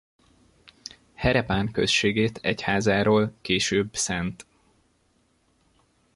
[1.13, 4.45] Herepán községét egyházáról később Szt.